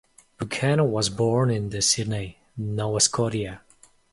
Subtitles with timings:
[0.39, 3.61] Buchanan was born in Sydney, Nova Scotia.